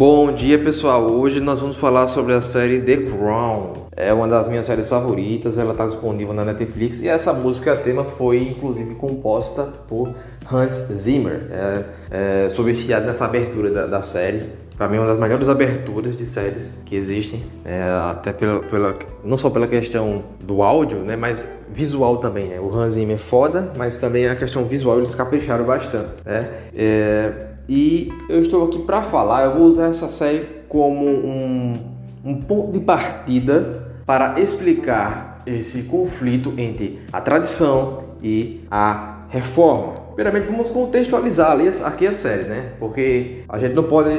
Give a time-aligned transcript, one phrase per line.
[0.00, 3.74] Bom dia pessoal, hoje nós vamos falar sobre a série The Crown.
[3.94, 8.02] É uma das minhas séries favoritas, ela está disponível na Netflix e essa música tema
[8.02, 10.14] foi inclusive composta por
[10.50, 14.44] Hans Zimmer, é, é, subsidiado nessa abertura da, da série.
[14.74, 18.98] Para mim, é uma das melhores aberturas de séries que existem, é, até pela, pela,
[19.22, 22.48] não só pela questão do áudio, né, mas visual também.
[22.48, 22.58] Né?
[22.58, 26.08] O Hans Zimmer é foda, mas também a questão visual eles capricharam bastante.
[26.24, 26.48] Né?
[26.74, 31.78] É, e eu estou aqui para falar, eu vou usar essa série como um,
[32.24, 40.00] um ponto de partida para explicar esse conflito entre a tradição e a reforma.
[40.16, 42.72] Primeiramente, vamos contextualizar ali, aqui a série, né?
[42.80, 44.10] Porque a gente não pode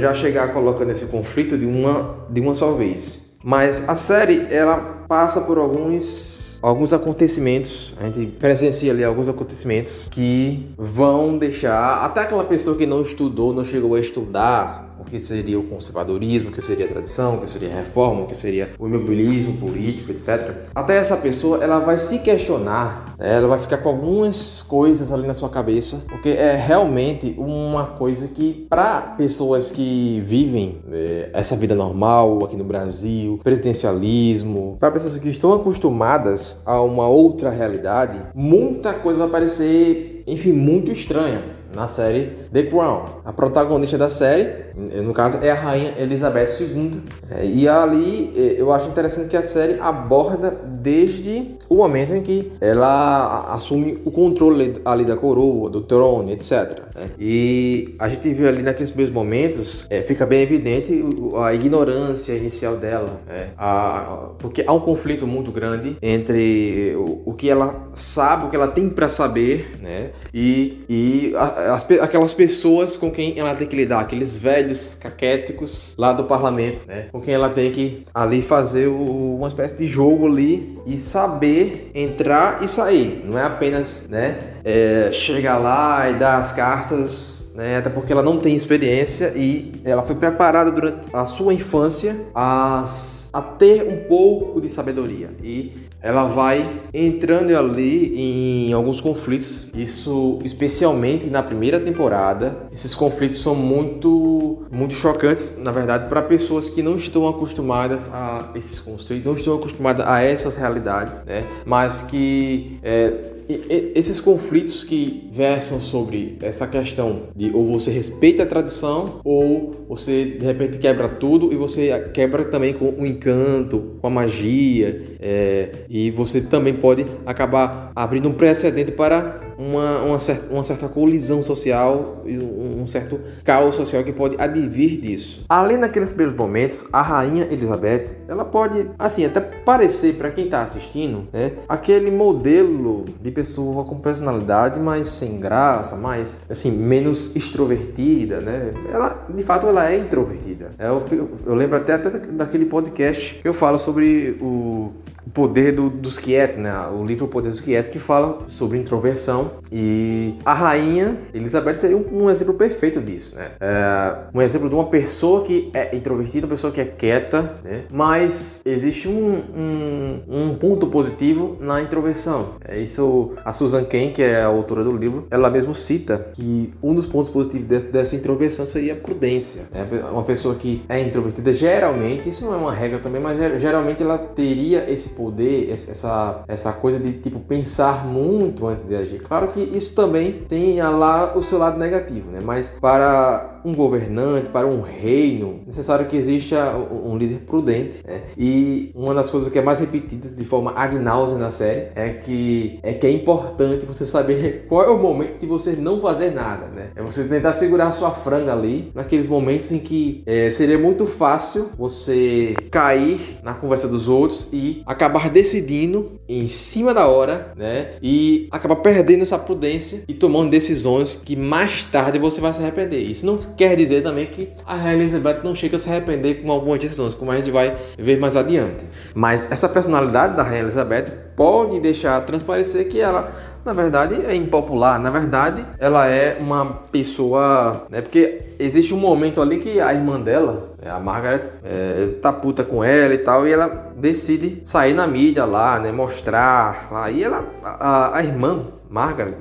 [0.00, 3.32] já chegar colocando esse conflito de uma, de uma só vez.
[3.42, 4.76] Mas a série, ela
[5.08, 6.31] passa por alguns
[6.62, 12.86] alguns acontecimentos, a gente presencia ali alguns acontecimentos que vão deixar até aquela pessoa que
[12.86, 16.88] não estudou, não chegou a estudar o que seria o conservadorismo, o que seria a
[16.88, 20.68] tradição, o que seria a reforma, o que seria o imobilismo político, etc.
[20.74, 23.36] Até essa pessoa ela vai se questionar, né?
[23.36, 28.28] ela vai ficar com algumas coisas ali na sua cabeça, porque é realmente uma coisa
[28.28, 35.18] que para pessoas que vivem é, essa vida normal aqui no Brasil, presidencialismo, para pessoas
[35.18, 41.88] que estão acostumadas a uma outra realidade, muita coisa vai parecer, enfim, muito estranha na
[41.88, 43.20] série The Crown.
[43.24, 47.02] A protagonista da série, no caso, é a rainha Elizabeth II.
[47.30, 50.50] É, e ali é, eu acho interessante que a série aborda
[50.82, 56.82] desde o momento em que ela assume o controle ali da coroa, do trono, etc.
[56.94, 57.06] Né?
[57.18, 61.04] E a gente viu ali naqueles mesmos momentos, é, fica bem evidente
[61.36, 63.50] a ignorância inicial dela, né?
[63.56, 68.56] a, porque há um conflito muito grande entre o, o que ela sabe, o que
[68.56, 70.10] ela tem para saber, né?
[70.34, 75.94] E, e a, as, aquelas pessoas com quem ela tem que lidar, aqueles velhos caquéticos
[75.96, 77.06] lá do parlamento, né?
[77.12, 81.90] Com quem ela tem que ali fazer o, uma espécie de jogo ali e saber
[81.94, 83.22] entrar e sair.
[83.24, 84.38] Não é apenas, né?
[84.64, 87.78] É, chegar lá e dar as cartas né?
[87.78, 92.84] Até porque ela não tem experiência e ela foi preparada durante a sua infância a,
[93.32, 95.30] a ter um pouco de sabedoria.
[95.42, 95.72] E
[96.02, 99.70] ela vai entrando ali em alguns conflitos.
[99.74, 102.66] Isso especialmente na primeira temporada.
[102.72, 108.50] Esses conflitos são muito muito chocantes, na verdade, para pessoas que não estão acostumadas a
[108.54, 111.46] esses conceitos, não estão acostumadas a essas realidades, né?
[111.64, 118.46] Mas que é, esses conflitos que versam sobre essa questão de ou você respeita a
[118.46, 124.06] tradição ou você de repente quebra tudo e você quebra também com o encanto, com
[124.06, 130.52] a magia é, e você também pode acabar abrindo um precedente para uma, uma, certa,
[130.52, 135.44] uma certa colisão social e um, um certo caos social que pode advir disso.
[135.48, 140.62] Além daqueles primeiros momentos, a rainha Elizabeth, ela pode, assim, até parecer para quem está
[140.62, 148.40] assistindo, né, aquele modelo de pessoa com personalidade mais sem graça, mais, assim, menos extrovertida,
[148.40, 148.72] né?
[148.92, 150.72] Ela, de fato, ela é introvertida.
[150.78, 151.02] Eu,
[151.46, 154.92] eu lembro até, até daquele podcast que eu falo sobre o
[155.26, 156.72] o Poder do, dos Quietos, né?
[156.88, 159.52] O livro O Poder dos Quietos, que fala sobre introversão.
[159.70, 163.52] E a rainha Elizabeth seria um, um exemplo perfeito disso, né?
[163.60, 167.84] É, um exemplo de uma pessoa que é introvertida, uma pessoa que é quieta, né?
[167.90, 168.21] Mas
[168.64, 172.56] existe um, um, um ponto positivo na introversão.
[172.66, 176.72] É isso, a Susan Cain, que é a autora do livro, ela mesmo cita que
[176.82, 179.62] um dos pontos positivos dessa, dessa introversão seria a prudência.
[179.72, 179.86] Né?
[180.10, 184.18] Uma pessoa que é introvertida, geralmente, isso não é uma regra também, mas geralmente ela
[184.18, 189.20] teria esse poder, essa, essa coisa de tipo pensar muito antes de agir.
[189.20, 192.40] Claro que isso também tem lá o seu lado negativo, né?
[192.42, 197.98] Mas para um governante, para um reino, é necessário que exista um líder prudente.
[198.06, 198.22] Né?
[198.36, 202.78] E uma das coisas que é mais repetida de forma ad na série é que
[202.82, 206.66] é que é importante você saber qual é o momento de você não fazer nada,
[206.66, 206.90] né?
[206.94, 211.06] É você tentar segurar a sua franga ali naqueles momentos em que é, seria muito
[211.06, 217.94] fácil você cair na conversa dos outros e acabar decidindo em cima da hora, né?
[218.02, 223.02] E acabar perdendo essa prudência e tomando decisões que mais tarde você vai se arrepender.
[223.02, 226.50] Isso não quer dizer também que a Rainha Elizabeth não chega a se arrepender com
[226.50, 228.84] algumas decisões, como a gente vai ver mais adiante.
[229.14, 233.32] Mas essa personalidade da Rainha Elizabeth pode deixar transparecer que ela,
[233.64, 234.98] na verdade, é impopular.
[235.00, 238.00] Na verdade, ela é uma pessoa, né?
[238.00, 242.82] Porque existe um momento ali que a irmã dela, a Margaret, é, tá puta com
[242.84, 245.92] ela e tal, e ela decide sair na mídia lá, né?
[245.92, 247.10] Mostrar lá.
[247.10, 249.34] E ela, a, a irmã, Margaret,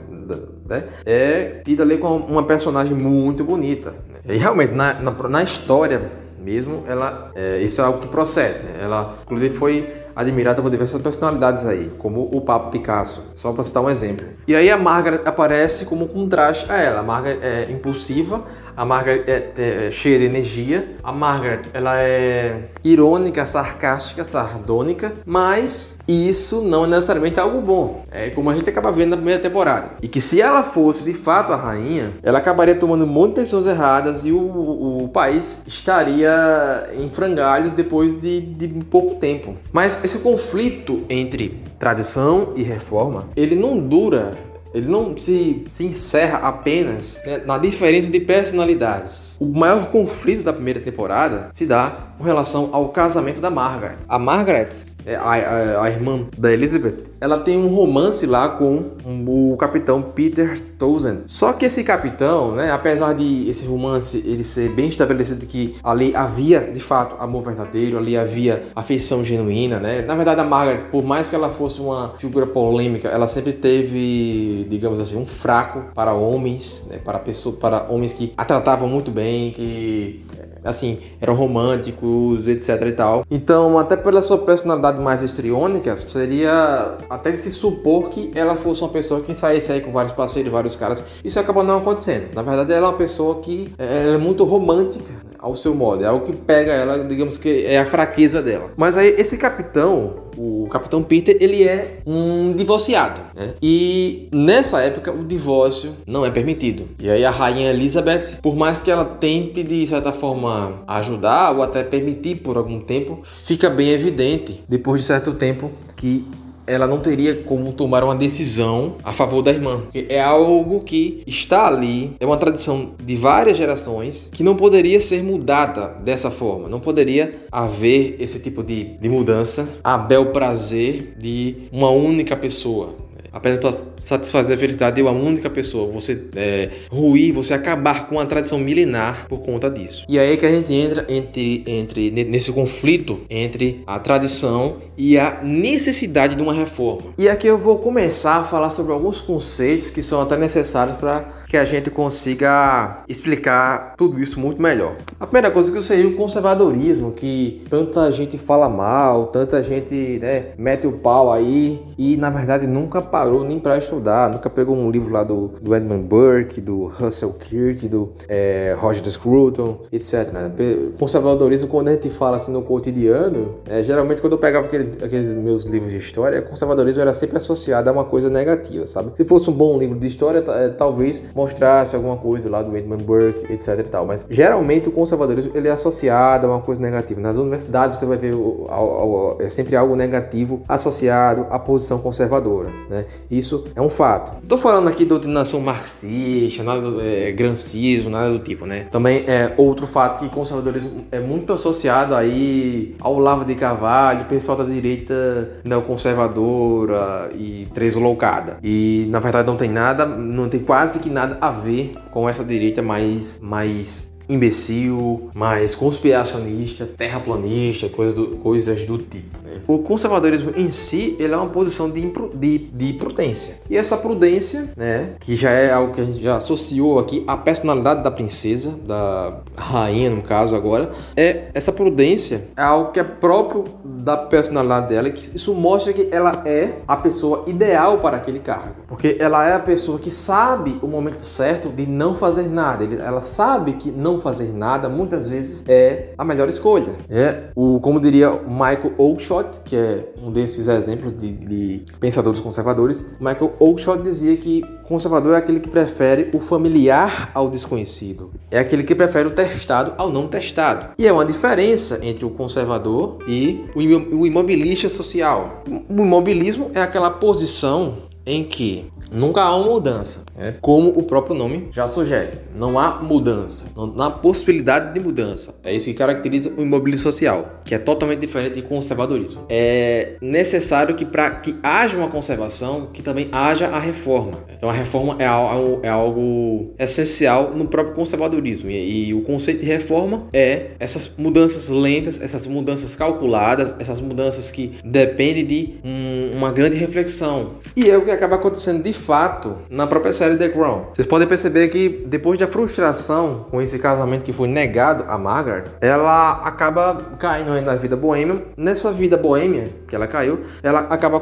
[0.72, 0.84] né?
[1.06, 3.92] É tida ali como uma personagem muito bonita.
[4.26, 4.36] Né?
[4.36, 6.10] E realmente, na, na, na história
[6.40, 8.64] mesmo, ela, é, isso é algo que procede.
[8.64, 8.80] Né?
[8.82, 13.84] Ela, inclusive, foi admirada por diversas personalidades aí, como o Pablo Picasso, só para citar
[13.84, 14.26] um exemplo.
[14.48, 17.00] E aí a Margaret aparece como contraste a ela.
[17.00, 18.44] A Margaret é impulsiva,
[18.76, 20.96] a Margaret é, é, cheia de energia.
[21.04, 28.04] A Margaret, ela é irônica, sarcástica, sardônica, mas isso não é necessariamente algo bom.
[28.12, 29.92] É como a gente acaba vendo na primeira temporada.
[30.02, 33.42] E que se ela fosse de fato a rainha, ela acabaria tomando um monte de
[33.42, 39.56] decisões erradas e o, o, o país estaria em frangalhos depois de, de pouco tempo.
[39.72, 44.38] Mas esse conflito entre tradição e reforma, ele não dura
[44.74, 49.38] ele não se, se encerra apenas né, na diferença de personalidades.
[49.40, 53.98] O maior conflito da primeira temporada se dá com relação ao casamento da Margaret.
[54.08, 54.70] A Margaret
[55.08, 60.62] a, a, a, irmã da Elizabeth, ela tem um romance lá com o capitão Peter
[60.78, 61.24] Townsend.
[61.28, 66.16] Só que esse capitão, né, apesar de esse romance ele ser bem estabelecido que ali
[66.16, 70.02] havia de fato amor verdadeiro, ali havia afeição genuína, né?
[70.02, 74.68] Na verdade a Margaret, por mais que ela fosse uma figura polêmica, ela sempre teve,
[74.70, 79.12] digamos assim, um fraco para homens, né, para pessoas, para homens que a tratavam muito
[79.12, 80.24] bem, que
[80.64, 83.26] assim, eram românticos, etc e tal.
[83.30, 88.82] Então, até pela sua personalidade mais estriônica, seria até de se supor que ela fosse
[88.82, 91.04] uma pessoa que saísse aí com vários parceiros, vários caras.
[91.24, 92.34] Isso acaba não acontecendo.
[92.34, 96.04] Na verdade, ela é uma pessoa que é, é muito romântica né, ao seu modo.
[96.04, 98.72] É algo que pega ela, digamos que é a fraqueza dela.
[98.78, 103.54] Mas aí, esse capitão, o Capitão Peter, ele é um divorciado, né?
[103.62, 106.88] E nessa época o divórcio não é permitido.
[107.00, 111.64] E aí a rainha Elizabeth, por mais que ela tente de certa forma ajudar ou
[111.64, 116.26] até permitir por algum tempo, fica bem evidente depois de certo tempo que
[116.72, 119.82] ela não teria como tomar uma decisão a favor da irmã.
[119.82, 125.02] Porque é algo que está ali, é uma tradição de várias gerações que não poderia
[125.02, 126.70] ser mudada dessa forma.
[126.70, 133.02] Não poderia haver esse tipo de, de mudança a bel prazer de uma única pessoa
[133.32, 133.70] apenas para
[134.02, 138.60] satisfazer a felicidade de uma única pessoa, você é, ruir, você acabar com a tradição
[138.60, 140.04] milenar por conta disso.
[140.10, 145.40] E aí que a gente entra entre, entre nesse conflito entre a tradição e a
[145.42, 147.14] necessidade de uma reforma.
[147.18, 151.26] E aqui eu vou começar a falar sobre alguns conceitos que são até necessários para
[151.48, 154.96] que a gente consiga explicar tudo isso muito melhor.
[155.20, 160.48] A primeira coisa que seria o conservadorismo, que tanta gente fala mal, tanta gente né,
[160.58, 164.90] mete o pau aí e na verdade nunca parou nem para estudar, nunca pegou um
[164.90, 170.32] livro lá do, do Edmund Burke, do Russell Kirk, do é, Roger Scruton, etc.
[170.32, 170.52] Né?
[171.00, 175.34] Conservadorismo, quando a gente fala assim no cotidiano, é, geralmente quando eu pegava aquele, aqueles
[175.34, 179.12] meus livros de história, conservadorismo era sempre associado a uma coisa negativa, sabe?
[179.16, 183.04] Se fosse um bom livro de história, é, talvez mostrasse alguma coisa lá do Edmund
[183.04, 184.06] Burke, etc e tal.
[184.06, 187.20] Mas geralmente o conservadorismo ele é associado a uma coisa negativa.
[187.20, 193.06] Nas universidades você vai ver o, é sempre algo negativo associado à posição conservadora, né?
[193.30, 194.42] Isso é um fato.
[194.42, 198.88] Estou falando aqui de doutrinação marxista, nada do é, grancismo, nada do tipo, né?
[198.92, 204.58] Também é outro fato que conservadorismo é muito associado aí ao Lavo de Carvalho, pessoal
[204.58, 208.58] da direita neoconservadora e treslocada.
[208.64, 212.44] E na verdade não tem nada, não tem quase que nada a ver com essa
[212.44, 219.41] direita mais mais imbecil, mais conspiracionista, terraplanista, coisas do, coisas do tipo.
[219.68, 223.60] O conservadorismo em si, ele é uma posição de, de, de, prudência.
[223.70, 227.38] E essa prudência, né, que já é algo que a gente já associou aqui à
[227.38, 233.04] personalidade da princesa, da rainha no caso agora, é essa prudência é algo que é
[233.04, 238.40] próprio da personalidade dela, que isso mostra que ela é a pessoa ideal para aquele
[238.40, 242.84] cargo, porque ela é a pessoa que sabe o momento certo de não fazer nada.
[242.96, 246.94] Ela sabe que não fazer nada muitas vezes é a melhor escolha.
[247.10, 253.04] É o, como diria Michael Oakeshott, que é um desses exemplos de, de pensadores conservadores,
[253.20, 258.32] Michael Oakeshott dizia que conservador é aquele que prefere o familiar ao desconhecido.
[258.50, 260.88] É aquele que prefere o testado ao não testado.
[260.98, 265.64] E é uma diferença entre o conservador e o imobilista social.
[265.90, 270.56] O imobilismo é aquela posição em que nunca há uma mudança, né?
[270.62, 272.40] como o próprio nome já sugere.
[272.56, 275.56] Não há mudança, não há possibilidade de mudança.
[275.64, 279.46] É isso que caracteriza o imobilismo social, que é totalmente diferente de conservadorismo.
[279.50, 284.40] É necessário que para que haja uma conservação, que também haja a reforma.
[284.56, 288.70] Então a reforma é algo, é algo essencial no próprio conservadorismo.
[288.70, 294.50] E, e o conceito de reforma é essas mudanças lentas, essas mudanças calculadas, essas mudanças
[294.52, 297.54] que dependem de um, uma grande reflexão.
[297.76, 300.88] E é o que que acaba acontecendo de fato na própria série The Crown.
[300.94, 305.66] Vocês podem perceber que depois da frustração com esse casamento que foi negado a Margaret,
[305.80, 308.44] ela acaba caindo na vida boêmia.
[308.58, 311.22] Nessa vida boêmia que ela caiu, ela acaba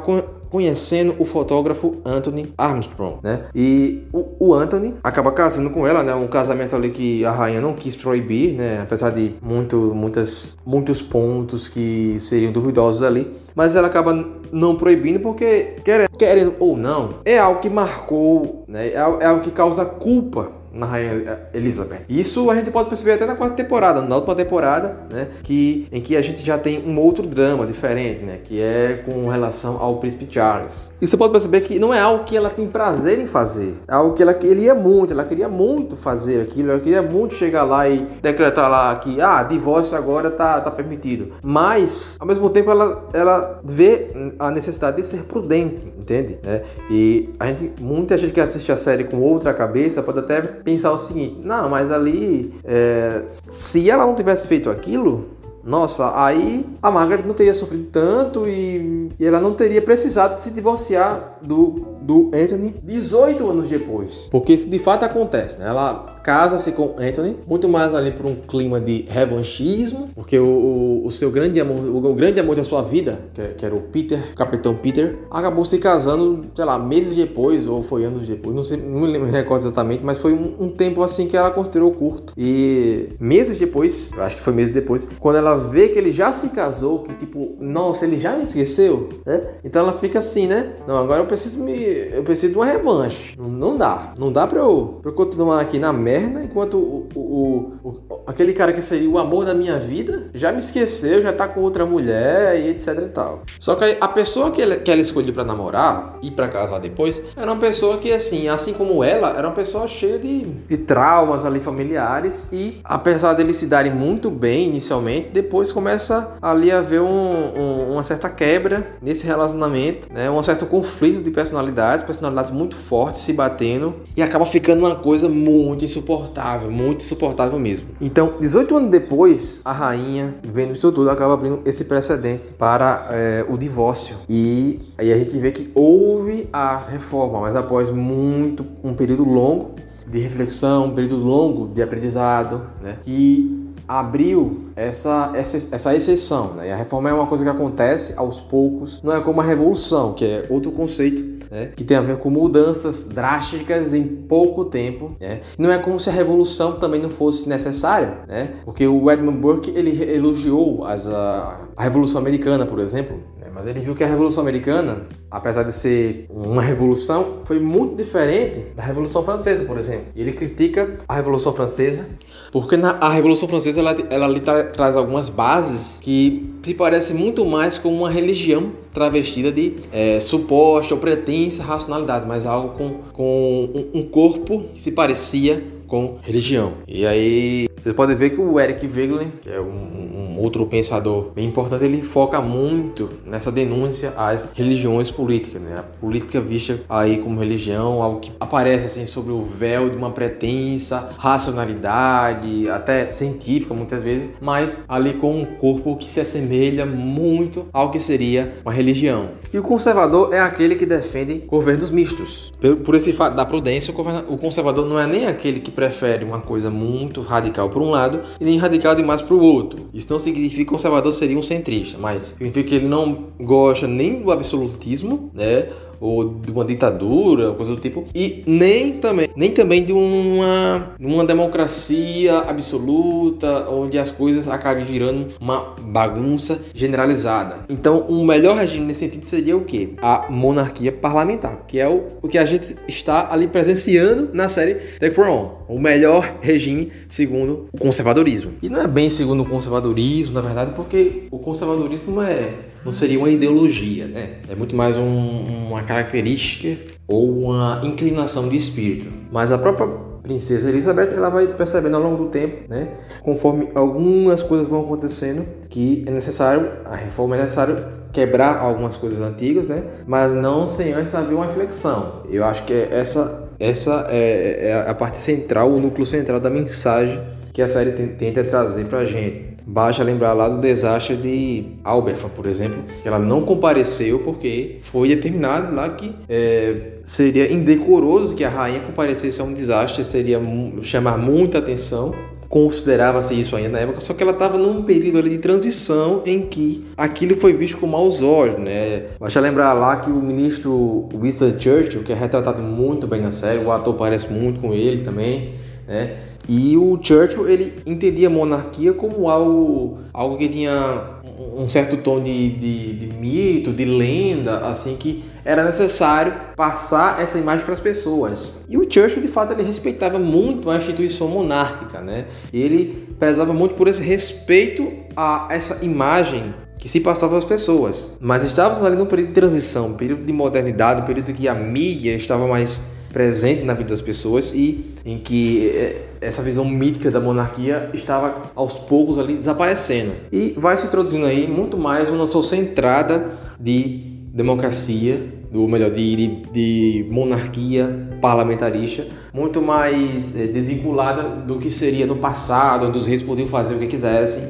[0.50, 3.46] conhecendo o fotógrafo Anthony Armstrong, né?
[3.54, 6.14] E o, o, Anthony acaba casando com ela, né?
[6.14, 8.80] Um casamento ali que a rainha não quis proibir, né?
[8.82, 14.14] Apesar de muito, muitas, muitos pontos que seriam duvidosos ali, mas ela acaba
[14.52, 18.88] não proibindo porque querendo, querendo ou não é algo que marcou, né?
[18.88, 22.06] É, é algo que causa culpa na Rainha Elizabeth.
[22.10, 26.02] Isso a gente pode perceber até na quarta temporada, na última temporada, né, que em
[26.02, 29.98] que a gente já tem um outro drama diferente, né, que é com relação ao
[29.98, 30.92] príncipe Charles.
[31.02, 33.94] E você pode perceber que não é algo que ela tem prazer em fazer, é
[33.94, 37.88] algo que ela queria muito, ela queria muito fazer aquilo, ela queria muito chegar lá
[37.88, 41.34] e decretar lá que ah, divórcio agora tá, tá permitido.
[41.42, 46.40] Mas ao mesmo tempo ela ela vê a necessidade de ser prudente, entende?
[46.44, 50.59] É, e a gente muita gente que assiste a série com outra cabeça pode até
[50.64, 56.66] pensar o seguinte: não, mas ali, é, se ela não tivesse feito aquilo, nossa, aí
[56.82, 61.98] a Margaret não teria sofrido tanto e, e, ela não teria precisado se divorciar do,
[62.02, 64.30] do Anthony 18 anos depois.
[64.32, 65.68] Porque isso de fato acontece, né?
[65.68, 71.08] Ela casa-se com Anthony, muito mais ali por um clima de revanchismo, porque o, o,
[71.08, 73.82] o seu grande amor, o, o, grande amor da sua vida, que, que, era o
[73.82, 78.56] Peter, o Capitão Peter, acabou se casando, sei lá, meses depois, ou foi anos depois,
[78.56, 81.92] não sei, não me recordo exatamente, mas foi um, um tempo assim que ela considerou
[81.94, 82.32] curto.
[82.38, 86.50] E meses depois, acho que foi meses depois, quando ela vê que ele já se
[86.50, 89.42] casou, que tipo, nossa, ele já me esqueceu, né?
[89.64, 90.74] Então ela fica assim, né?
[90.88, 93.36] Não, agora eu preciso me, eu preciso de uma revanche.
[93.36, 96.78] Não, não dá, não dá pra eu, pra eu continuar aqui na merda merda, enquanto
[96.78, 101.22] o, o, o, aquele cara que seria o amor da minha vida já me esqueceu,
[101.22, 103.42] já tá com outra mulher e etc e tal.
[103.60, 107.24] Só que a pessoa que ela, que ela escolheu para namorar e para casar depois
[107.36, 111.46] era uma pessoa que, assim, assim como ela, era uma pessoa cheia de, de traumas
[111.46, 117.02] ali familiares e apesar deles se darem muito bem inicialmente, depois começa ali a haver
[117.02, 120.30] um, um, uma certa quebra nesse relacionamento, né?
[120.30, 125.28] um certo conflito de personalidades, personalidades muito fortes se batendo e acaba ficando uma coisa
[125.28, 127.90] muito insuportável insuportável, muito insuportável mesmo.
[128.00, 133.46] Então, 18 anos depois, a rainha, vendo isso tudo, acaba abrindo esse precedente para é,
[133.48, 134.18] o divórcio.
[134.28, 139.76] E aí a gente vê que houve a reforma, mas após muito, um período longo
[140.08, 146.54] de reflexão, um período longo de aprendizado, né, que abriu essa, essa, essa exceção.
[146.54, 146.68] Né?
[146.68, 150.14] E a reforma é uma coisa que acontece aos poucos, não é como a revolução,
[150.14, 151.72] que é outro conceito né?
[151.76, 155.14] que tem a ver com mudanças drásticas em pouco tempo.
[155.20, 155.42] Né?
[155.58, 158.52] Não é como se a revolução também não fosse necessária, né?
[158.64, 163.20] porque o Edmund Burke ele elogiou as, a, a Revolução Americana, por exemplo,
[163.60, 168.64] mas ele viu que a Revolução Americana, apesar de ser uma revolução, foi muito diferente
[168.74, 170.06] da Revolução Francesa, por exemplo.
[170.16, 172.06] Ele critica a Revolução Francesa
[172.54, 177.18] porque na, a Revolução Francesa ela, ela lhe tra, traz algumas bases que se parecem
[177.18, 182.94] muito mais com uma religião travestida de é, suposta ou pretensa racionalidade, mas algo com,
[183.12, 186.74] com um, um corpo que se parecia com religião.
[186.88, 191.32] E aí você pode ver que o Eric Wegelin, que é um, um, outro pensador
[191.34, 195.78] bem importante, ele foca muito nessa denúncia às religiões políticas, né?
[195.80, 200.12] A política vista aí como religião, algo que aparece assim sobre o véu de uma
[200.12, 207.66] pretensa racionalidade, até científica muitas vezes, mas ali com um corpo que se assemelha muito
[207.72, 209.30] ao que seria uma religião.
[209.54, 212.52] E o conservador é aquele que defende governos mistos.
[212.84, 213.94] Por esse fato da prudência,
[214.28, 218.20] o conservador não é nem aquele que prefere uma coisa muito radical por um lado
[218.38, 219.90] e nem radical demais para o outro.
[219.94, 223.88] Isso não significa que o conservador seria um centrista, mas significa que ele não gosta
[223.88, 225.70] nem do absolutismo, né?
[226.00, 231.26] Ou de uma ditadura, coisa do tipo, e nem também, nem também de uma, uma
[231.26, 237.66] democracia absoluta, onde as coisas acabem virando uma bagunça generalizada.
[237.70, 239.96] Então, um melhor regime nesse sentido seria o que?
[240.02, 244.76] A monarquia parlamentar, que é o, o que a gente está ali presenciando na série
[245.00, 245.60] The Crown.
[245.68, 248.54] O melhor regime segundo o conservadorismo.
[248.62, 253.20] E não é bem segundo o conservadorismo, na verdade, porque o conservadorismo é não seria
[253.20, 254.38] uma ideologia, né?
[254.48, 259.10] É muito mais um, uma característica ou uma inclinação de espírito.
[259.32, 259.88] Mas a própria
[260.22, 262.90] princesa Elizabeth ela vai percebendo ao longo do tempo, né?
[263.22, 269.20] Conforme algumas coisas vão acontecendo, que é necessário a reforma é necessário quebrar algumas coisas
[269.20, 269.84] antigas, né?
[270.06, 272.24] Mas não sem antes haver uma reflexão.
[272.30, 277.20] Eu acho que essa essa é, é a parte central, o núcleo central da mensagem
[277.60, 279.50] que a série tenta trazer pra gente.
[279.68, 285.10] Basta lembrar lá do desastre de Alberfa, por exemplo, que ela não compareceu porque foi
[285.10, 290.40] determinado lá que é, seria indecoroso que a rainha comparecesse a um desastre, seria
[290.82, 292.16] chamar muita atenção
[292.48, 296.48] considerava-se isso ainda na época, só que ela estava num período ali de transição em
[296.48, 299.04] que aquilo foi visto com maus olhos, né?
[299.20, 303.64] Basta lembrar lá que o ministro Winston Churchill, que é retratado muito bem na série,
[303.64, 305.52] o ator parece muito com ele também,
[305.88, 306.29] né?
[306.52, 311.20] E o Churchill, ele entendia a monarquia como algo, algo que tinha
[311.56, 317.38] um certo tom de, de, de, mito, de lenda, assim, que era necessário passar essa
[317.38, 318.66] imagem para as pessoas.
[318.68, 322.26] E o Churchill, de fato, ele respeitava muito a instituição monárquica, né?
[322.52, 328.18] Ele prezava muito por esse respeito a essa imagem que se passava às pessoas.
[328.20, 332.48] Mas estávamos ali num período de transição, período de modernidade, período que a mídia estava
[332.48, 337.90] mais presente na vida das pessoas e em que eh, essa visão mítica da monarquia
[337.94, 340.12] estava aos poucos ali desaparecendo.
[340.32, 346.16] E vai se introduzindo aí muito mais uma noção centrada de democracia, ou melhor, de,
[346.16, 353.08] de, de monarquia parlamentarista, muito mais é, desvinculada do que seria no passado, onde os
[353.08, 354.44] reis podiam fazer o que quisessem,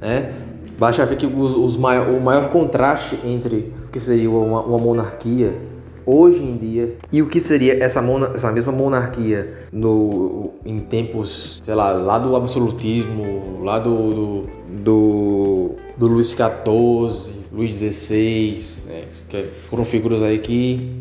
[0.00, 0.32] né?
[0.78, 4.78] Basta ver que os, os maior, o maior contraste entre o que seria uma, uma
[4.78, 5.54] monarquia
[6.06, 8.02] hoje em dia e o que seria essa,
[8.34, 14.46] essa mesma monarquia no, em tempos, sei lá, lá do absolutismo, lá do, do,
[14.82, 21.00] do, do Luís XIV, Luís XVI, né, que foram figuras aí que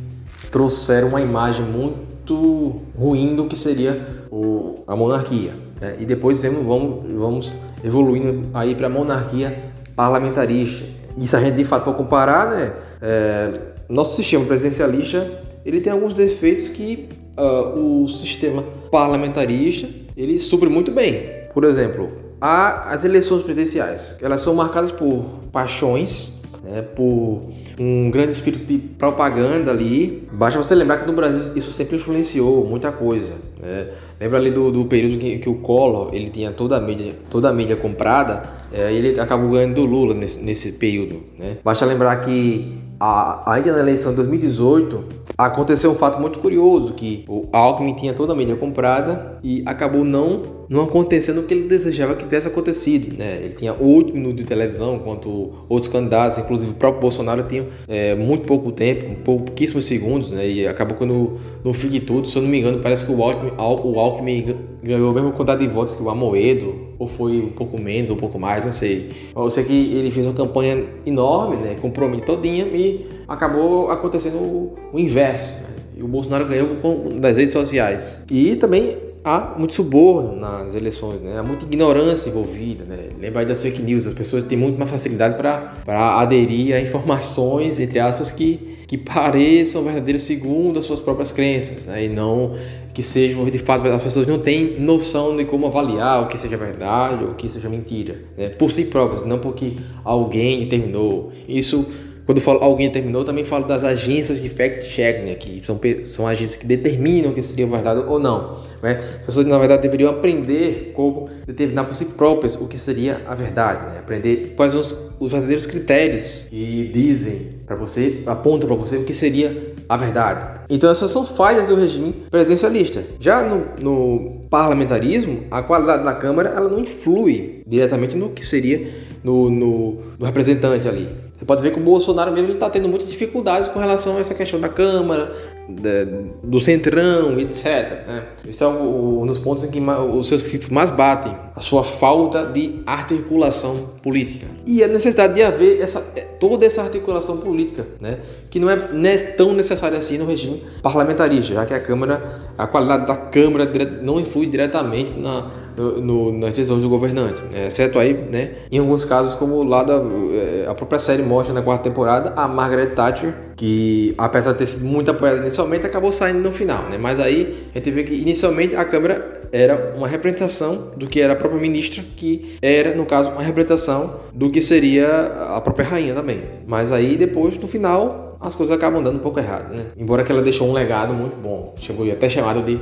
[0.52, 5.54] trouxeram uma imagem muito ruim do que seria o, a monarquia.
[5.80, 5.96] Né?
[6.00, 10.86] E depois vamos, vamos evoluindo aí para a monarquia parlamentarista.
[11.18, 13.52] E se a gente de fato for comparar, né, é,
[13.90, 20.92] nosso sistema presidencialista ele tem alguns defeitos que uh, o sistema parlamentarista ele supre muito
[20.92, 21.30] bem.
[21.54, 27.50] Por exemplo, há as eleições presidenciais, elas são marcadas por paixões, né, por
[27.80, 30.28] um grande espírito de propaganda ali.
[30.32, 33.36] Basta você lembrar que no Brasil isso sempre influenciou muita coisa.
[33.60, 33.88] Né?
[34.20, 37.50] Lembra ali do, do período que, que, o Collor ele tinha toda a mídia, toda
[37.50, 41.24] a mídia comprada, é, ele acabou ganhando do Lula nesse, nesse período.
[41.38, 41.58] Né?
[41.64, 45.04] Basta lembrar que a, ainda na eleição de 2018,
[45.38, 50.04] aconteceu um fato muito curioso, que o Alckmin tinha toda a mídia comprada e acabou
[50.04, 53.18] não, não acontecendo o que ele desejava que tivesse acontecido.
[53.18, 53.38] Né?
[53.44, 58.16] Ele tinha 8 minutos de televisão, enquanto outros candidatos, inclusive o próprio Bolsonaro, tinham é,
[58.16, 60.46] muito pouco tempo, pouquíssimos segundos, né?
[60.48, 63.12] e acabou que no, no fim de tudo, se eu não me engano, parece que
[63.12, 67.40] o Alckmin, o Alckmin ganhou a mesma quantidade de votos que o Amoedo, ou foi
[67.40, 69.12] um pouco menos, ou um pouco mais, não sei.
[69.34, 74.76] Eu sei que ele fez uma campanha enorme, né, comprometida todinha, e acabou acontecendo o,
[74.92, 75.64] o inverso.
[75.64, 75.70] Né?
[75.96, 78.26] E o Bolsonaro ganhou com, das redes sociais.
[78.30, 81.38] E também há muito suborno nas eleições, né?
[81.38, 82.84] há muita ignorância envolvida.
[82.84, 83.10] Né?
[83.20, 87.80] Lembra aí das fake news, as pessoas têm muito mais facilidade para aderir a informações,
[87.80, 92.06] entre aspas, que, que pareçam verdadeiras segundo as suas próprias crenças, né?
[92.06, 92.56] e não
[92.94, 96.58] que sejam de fato as pessoas não têm noção de como avaliar o que seja
[96.58, 98.50] verdade ou o que seja mentira, né?
[98.50, 101.32] por si próprias, não porque alguém determinou.
[101.48, 101.88] Isso
[102.30, 106.28] quando eu falo alguém determinou, também falo das agências de fact-checking, né, que são, são
[106.28, 108.60] agências que determinam que seria verdade ou não.
[108.84, 109.02] Né?
[109.20, 113.34] As pessoas, na verdade, deveriam aprender como determinar por si próprias o que seria a
[113.34, 113.92] verdade.
[113.92, 113.98] Né?
[113.98, 119.06] Aprender quais são os, os verdadeiros critérios que dizem para você, apontam para você o
[119.06, 120.46] que seria a verdade.
[120.70, 123.04] Então, essas são falhas do regime presidencialista.
[123.20, 128.88] Já no, no parlamentarismo, a qualidade da Câmara ela não influi diretamente no que seria
[129.24, 131.10] no, no, no representante ali.
[131.40, 134.34] Você pode ver que o Bolsonaro mesmo está tendo muitas dificuldades com relação a essa
[134.34, 135.34] questão da Câmara,
[135.70, 136.04] da,
[136.44, 137.66] do Centrão, etc.
[138.06, 138.26] Né?
[138.46, 141.82] Esse é um, um, dos pontos em que os seus críticos mais batem, a sua
[141.82, 144.48] falta de articulação política.
[144.68, 148.20] E a necessidade de haver essa, é, toda essa articulação política, né?
[148.50, 152.22] que não é, tão necessária assim no regime parlamentarista, já que a Câmara,
[152.58, 153.66] a qualidade da Câmara
[154.02, 157.68] não influi diretamente na no, no, nas decisões do governante, né?
[157.68, 161.62] exceto aí, né, em alguns casos como lá da é, a própria série mostra na
[161.62, 166.40] quarta temporada a Margaret Thatcher que apesar de ter sido muito apoiada inicialmente acabou saindo
[166.40, 166.98] no final, né?
[166.98, 171.34] Mas aí a gente vê que inicialmente a Câmara era uma representação do que era
[171.34, 175.08] a própria ministra, que era no caso uma representação do que seria
[175.56, 176.42] a própria rainha também.
[176.66, 179.88] Mas aí depois no final as coisas acabam dando um pouco errado, né?
[179.98, 182.80] Embora que ela deixou um legado muito bom, chegou até chamado de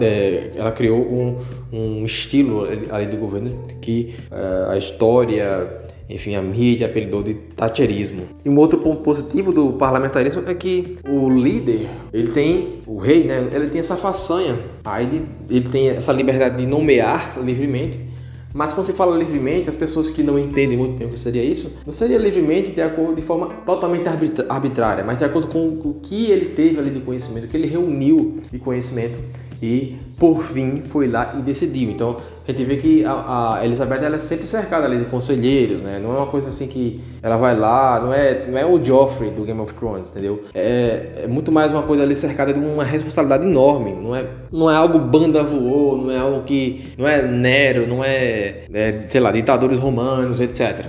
[0.00, 1.38] é, ela criou um,
[1.72, 8.24] um estilo ali do governo que é, a história enfim, a mídia apelidou de Thatcherismo.
[8.44, 13.22] E um outro ponto positivo do parlamentarismo é que o líder, ele tem, o rei,
[13.22, 18.09] né, ele tem essa façanha, aí ele tem essa liberdade de nomear livremente
[18.52, 21.44] Mas quando se fala livremente, as pessoas que não entendem muito bem o que seria
[21.44, 24.08] isso, não seria livremente de acordo de forma totalmente
[24.48, 27.68] arbitrária, mas de acordo com o que ele teve ali de conhecimento, o que ele
[27.68, 29.18] reuniu de conhecimento
[29.62, 31.90] e por fim foi lá e decidiu.
[31.90, 35.82] Então a gente vê que a, a Elizabeth ela é sempre cercada ali de conselheiros,
[35.82, 35.98] né?
[35.98, 39.30] Não é uma coisa assim que ela vai lá, não é, não é o Joffrey
[39.30, 40.44] do Game of Thrones, entendeu?
[40.54, 43.92] É, é muito mais uma coisa ali cercada de uma responsabilidade enorme.
[43.92, 48.02] Não é, não é algo banda voou, não é algo que não é Nero, não
[48.02, 50.84] é, é sei lá, ditadores romanos, etc.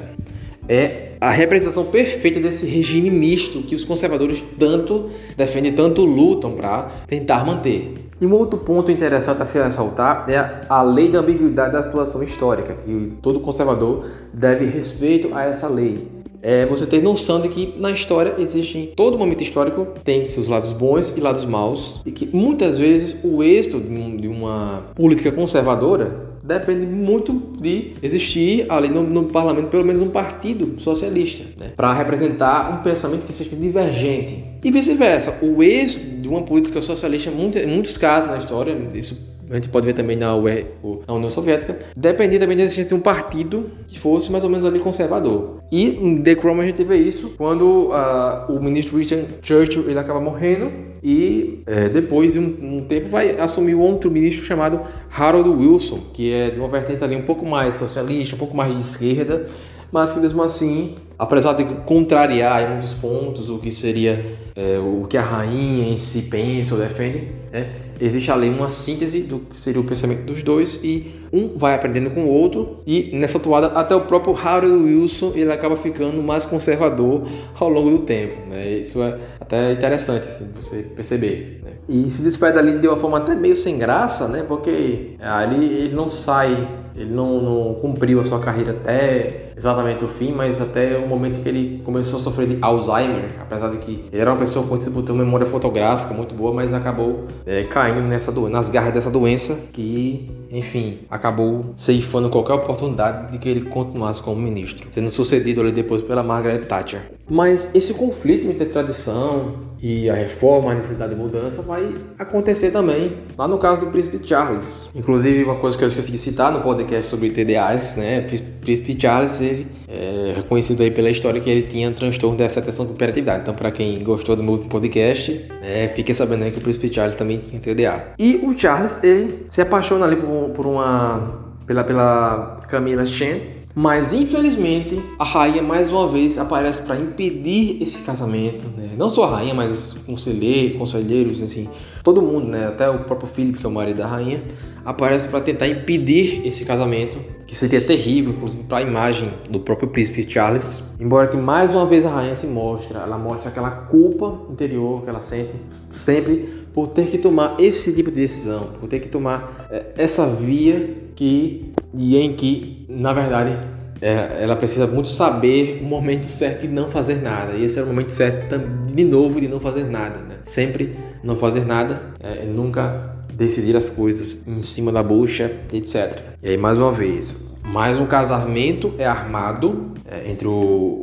[0.68, 6.90] É a representação perfeita desse regime misto que os conservadores tanto defendem, tanto lutam para
[7.08, 8.01] tentar manter.
[8.22, 12.22] E um outro ponto interessante a se ressaltar é a lei da ambiguidade da situação
[12.22, 16.08] histórica, que todo conservador deve respeito a essa lei.
[16.40, 20.72] É você ter noção de que na história existe, todo momento histórico tem seus lados
[20.72, 26.86] bons e lados maus, e que muitas vezes o êxito de uma política conservadora depende
[26.86, 31.72] muito de existir ali no, no parlamento pelo menos um partido socialista, né?
[31.76, 34.44] para representar um pensamento que seja divergente.
[34.64, 39.56] E vice-versa, o êxito de uma política socialista, em muitos casos na história, isso a
[39.56, 40.66] gente pode ver também na, UE,
[41.08, 44.80] na União Soviética, dependia também de existir um partido que fosse mais ou menos ali
[44.80, 45.60] conservador.
[45.72, 50.00] E em The Crown a gente vê isso quando uh, o ministro Winston Churchill ele
[50.00, 50.72] acaba morrendo
[51.04, 56.00] e é, depois de um, um, tempo vai assumir um outro ministro chamado Harold Wilson,
[56.14, 59.48] que é de uma vertente ali um pouco mais socialista, um pouco mais de esquerda,
[59.92, 65.06] mas que mesmo assim, apesar de contrariar em muitos pontos o que seria é, o
[65.08, 67.68] que a rainha em si pensa ou defende, é,
[68.02, 72.10] existe ali uma síntese do que seria o pensamento dos dois e um vai aprendendo
[72.10, 76.44] com o outro e nessa toada até o próprio Harold Wilson ele acaba ficando mais
[76.44, 78.80] conservador ao longo do tempo, né?
[78.80, 81.62] Isso é até interessante assim você perceber.
[81.64, 81.72] Né?
[81.88, 84.44] E se despede ali de uma forma até meio sem graça, né?
[84.48, 90.08] Porque ali ele não sai ele não, não, cumpriu a sua carreira até exatamente o
[90.08, 94.06] fim, mas até o momento que ele começou a sofrer de Alzheimer, apesar de que
[94.12, 97.64] ele era uma pessoa conhecida por ter uma memória fotográfica muito boa, mas acabou é,
[97.64, 103.62] caindo nessa nas garras dessa doença que, enfim, acabou ceifando qualquer oportunidade de que ele
[103.62, 107.12] continuasse como ministro, sendo sucedido ali depois pela Margaret Thatcher.
[107.30, 113.18] Mas esse conflito entre tradição e a reforma, a necessidade de mudança vai acontecer também
[113.38, 114.90] lá no caso do Príncipe Charles.
[114.94, 118.22] Inclusive, uma coisa que eu esqueci de citar no podcast sobre TDAs, né?
[118.62, 122.94] Príncipe Charles, ele é reconhecido aí pela história que ele tinha transtorno dessa atenção com
[122.94, 123.42] hiperatividade.
[123.42, 127.16] Então, para quem gostou do meu podcast, né, fique sabendo aí que o Príncipe Charles
[127.18, 128.14] também tinha TDA.
[128.20, 133.42] E o Charles, ele se apaixona ali por, por uma pela pela Camila Chen,
[133.76, 138.92] mas infelizmente a rainha mais uma vez aparece para impedir esse casamento, né?
[138.98, 141.70] Não só a rainha, mas os conselheiros, assim,
[142.04, 142.68] todo mundo, né?
[142.68, 144.44] Até o próprio Philip, que é o marido da rainha,
[144.84, 149.90] aparece para tentar impedir esse casamento, que seria terrível, inclusive para a imagem do próprio
[149.90, 150.84] príncipe Charles.
[151.00, 155.10] Embora que mais uma vez a rainha se mostra, ela mostra aquela culpa interior que
[155.10, 155.54] ela sente
[155.92, 160.26] sempre por ter que tomar esse tipo de decisão, por ter que tomar é, essa
[160.26, 163.58] via que e em que, na verdade,
[164.02, 167.54] é, ela precisa muito saber o momento certo de não fazer nada.
[167.54, 170.20] E esse é o momento certo de novo de não fazer nada.
[170.20, 170.38] Né?
[170.46, 176.20] Sempre não fazer nada, é, nunca decidir as coisas em cima da bucha, etc.
[176.44, 180.52] E aí mais uma vez, mais um casamento é armado é, entre o,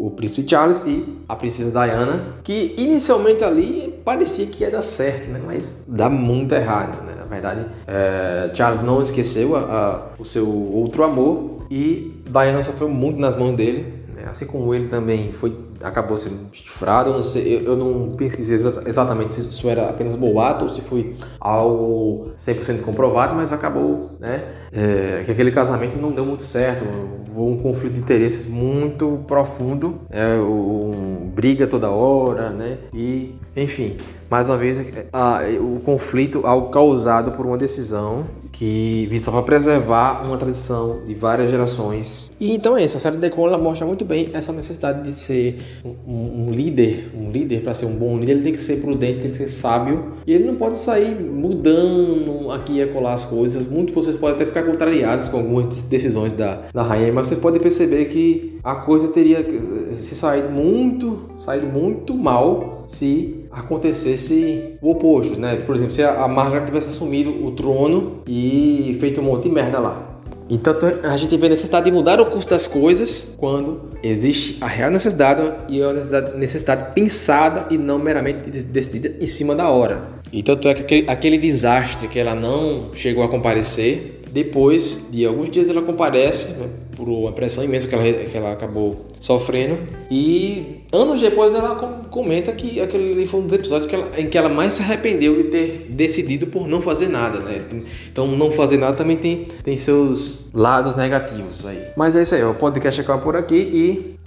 [0.06, 5.30] o, príncipe Charles e a princesa Diana, que inicialmente ali parecia que ia dar certo,
[5.30, 5.40] né?
[5.44, 7.04] mas dá muito errado.
[7.06, 7.17] Né?
[7.28, 12.88] Na verdade, é, Charles não esqueceu a, a, o seu outro amor e Diana sofreu
[12.88, 14.24] muito nas mãos dele, né?
[14.30, 17.10] assim como ele também foi acabou sendo chifrado.
[17.10, 21.14] Eu não, sei, eu não pesquisei exatamente se isso era apenas boato ou se foi
[21.40, 24.44] algo 100% comprovado, mas acabou, né?
[24.72, 26.88] É, que aquele casamento não deu muito certo.
[27.36, 32.78] Um conflito de interesses muito profundo, é, um, briga toda hora, né?
[32.92, 33.96] E, enfim,
[34.30, 34.78] mais uma vez,
[35.12, 41.50] a, o conflito algo causado por uma decisão que visava preservar uma tradição de várias
[41.50, 42.30] gerações.
[42.40, 45.12] E então é isso, a série The Crown ela mostra muito bem essa necessidade de
[45.12, 48.80] ser um, um líder, um líder para ser um bom líder, ele tem que ser
[48.80, 53.24] prudente, tem que ser sábio, e ele não pode sair mudando aqui e acolá as
[53.24, 53.66] coisas.
[53.66, 57.40] Muitos de vocês podem até ficar contrariados com algumas decisões da, da rainha, mas vocês
[57.40, 59.44] podem perceber que a coisa teria
[59.92, 65.56] se saído muito, saído muito mal se acontecesse o oposto, né?
[65.56, 69.78] Por exemplo, se a Margaret tivesse assumido o trono e feito um monte de merda
[69.78, 70.18] lá.
[70.50, 74.66] Então a gente vê a necessidade de mudar o curso das coisas quando existe a
[74.66, 80.18] real necessidade e a necessidade, necessidade pensada e não meramente decidida em cima da hora.
[80.32, 85.24] E tanto é que aquele, aquele desastre que ela não chegou a comparecer depois de
[85.24, 89.78] alguns dias ela comparece né, por uma pressão imensa que ela, que ela acabou sofrendo
[90.10, 91.74] e anos depois ela
[92.10, 95.36] comenta que aquele foi um dos episódios que ela, em que ela mais se arrependeu
[95.36, 97.62] de ter decidido por não fazer nada, né?
[98.10, 101.88] Então não fazer nada também tem, tem seus lados negativos aí.
[101.96, 103.56] Mas é isso aí, o podcast acaba por aqui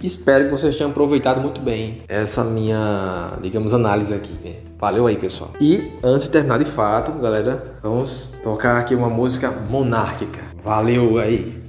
[0.00, 4.34] e espero que vocês tenham aproveitado muito bem essa minha, digamos, análise aqui.
[4.44, 4.56] Né?
[4.78, 5.52] Valeu aí, pessoal.
[5.60, 10.40] E antes de terminar de fato, galera, vamos tocar aqui uma música monárquica.
[10.64, 11.61] Valeu aí.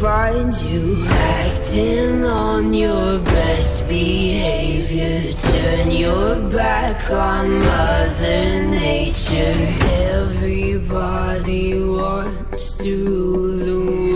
[0.00, 5.32] Find you acting on your best behavior.
[5.32, 9.54] Turn your back on Mother Nature.
[10.14, 14.07] Everybody wants to rule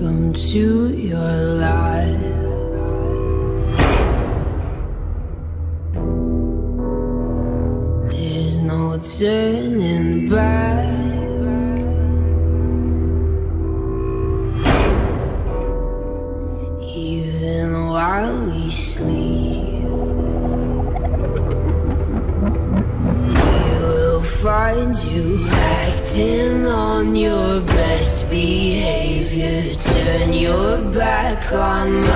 [0.00, 2.20] Welcome to your life.
[8.10, 10.89] There's no turning back.
[31.50, 32.09] gone.